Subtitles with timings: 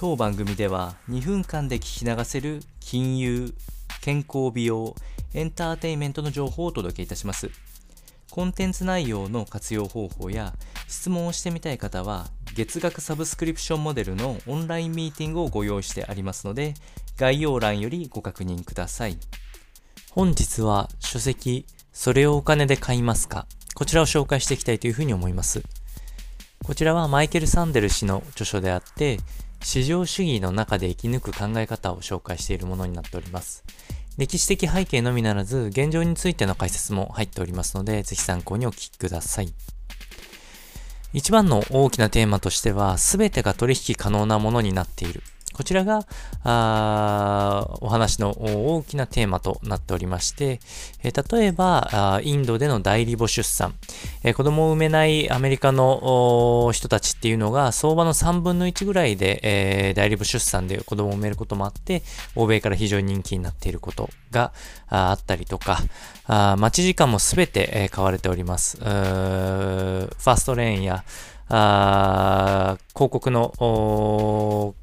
[0.00, 3.52] 当番組では2分間で聞き流せる金融、
[4.00, 4.94] 健康美容、
[5.34, 7.50] エンターテインメントの情報をお届けいたします。
[8.30, 10.54] コンテンツ内容の活用方法や
[10.86, 16.74] 質問をしてみたい方は月額サブスクリプションモデルのオンラインミーティングをご用意してありますので
[17.16, 19.18] 概要欄よりご確認ください。
[20.12, 23.48] 本日は書籍それをお金で買いますか？
[23.74, 25.60] こちらを紹介していきたいというふうに思います。
[26.64, 29.18] こちらはマイケル・サンデル氏の著書であって、
[29.62, 33.64] 市場主義の中で生き抜く考え方を紹介しているものになっております。
[34.16, 39.52] 歴史的背景のみならず、現状についての解説も入っておりますので、ぜひ参考にお聞きください。
[41.12, 45.22] 一番の大きなテーマとしては、すべてが取引可能なものになっている。
[45.58, 46.06] こちらが、
[46.44, 50.60] あお話の大きなテーマとなっておりまして、
[51.02, 53.74] え、例えばインドでの代理母出産、
[54.22, 62.04] え、子供を産めないアメリカの人たちっていうのが相場の3分の1ぐらいで、え、代理母出産で子供を産めることもあって、
[62.36, 64.52] 欧米から非常に人気になっていることが
[64.86, 65.80] あったりとか、
[66.28, 68.76] あ待ち時間もすべて、え買われております。
[68.76, 71.02] ファーストレーンや
[71.50, 74.74] あ広告の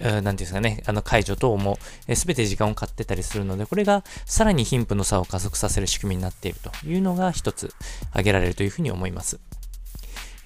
[0.00, 1.78] 何て言うんですかね、あの解除等も
[2.14, 7.72] すべて時間を買ってたりするので、これがさらに貧富の差を加速させる仕組みになっているというのが一つ
[8.10, 9.40] 挙げられるというふうに思います。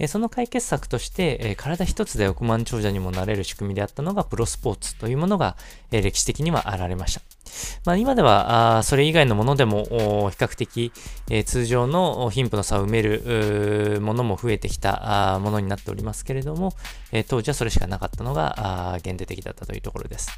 [0.09, 5.56] その解決策として、体一つで億万長者にもなれる仕組みであったのがプロスポーツというものが
[5.91, 7.39] 歴史的にはあられました。
[7.84, 10.93] まあ、今ではあそれ以外のものでも比較的、
[11.31, 16.73] えー、通常の貧富の差を埋めるものも増えてきたものになっておりますけれども、
[17.12, 20.31] えー、当時はそれしかなかったのが限定的だったというところです。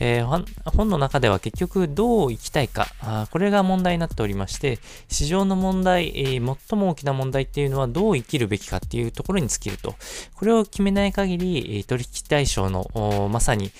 [0.00, 9.94] えー、本の中では結局どう生きたいかあ、これが問題になっておりまして、市場の問題、えー、最も大きな問題っていうのはどう生きるべきかっていうところに尽きると。
[10.34, 13.70] これを決めない限り、取引対象のまさに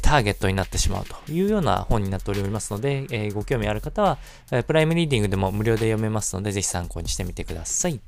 [0.00, 4.18] ターゲットになってしまうというような本になっておりますおりますので、えー、ご興味ある方は、
[4.50, 8.00] えプライムリーディングでも無料で読めますので、ぜひ参考にしてみてください。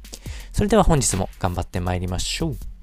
[0.53, 2.74] それでは本日も頑張って参りましょう。